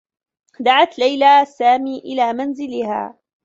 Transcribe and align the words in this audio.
دعت 0.65 0.99
ليلى 0.99 1.45
سامي 1.45 1.99
إلى 1.99 2.33
منزلها. 2.33 3.17